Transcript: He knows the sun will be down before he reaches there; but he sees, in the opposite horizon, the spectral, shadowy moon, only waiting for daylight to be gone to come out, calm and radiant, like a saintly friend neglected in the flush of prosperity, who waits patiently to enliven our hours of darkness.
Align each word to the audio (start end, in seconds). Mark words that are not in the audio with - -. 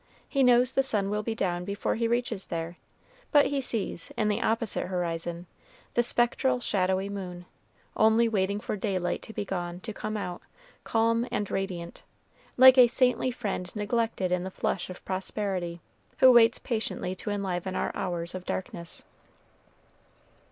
He 0.27 0.41
knows 0.41 0.73
the 0.73 0.81
sun 0.81 1.11
will 1.11 1.21
be 1.21 1.35
down 1.35 1.63
before 1.63 1.93
he 1.93 2.07
reaches 2.07 2.47
there; 2.47 2.77
but 3.31 3.45
he 3.45 3.61
sees, 3.61 4.11
in 4.17 4.29
the 4.29 4.41
opposite 4.41 4.87
horizon, 4.87 5.45
the 5.93 6.01
spectral, 6.01 6.59
shadowy 6.59 7.07
moon, 7.07 7.45
only 7.95 8.27
waiting 8.27 8.59
for 8.59 8.75
daylight 8.75 9.21
to 9.21 9.31
be 9.31 9.45
gone 9.45 9.79
to 9.81 9.93
come 9.93 10.17
out, 10.17 10.41
calm 10.83 11.27
and 11.31 11.51
radiant, 11.51 12.01
like 12.57 12.79
a 12.79 12.87
saintly 12.87 13.29
friend 13.29 13.75
neglected 13.75 14.31
in 14.31 14.43
the 14.43 14.49
flush 14.49 14.89
of 14.89 15.05
prosperity, 15.05 15.81
who 16.17 16.31
waits 16.31 16.57
patiently 16.57 17.13
to 17.13 17.29
enliven 17.29 17.75
our 17.75 17.91
hours 17.95 18.33
of 18.33 18.43
darkness. 18.43 19.03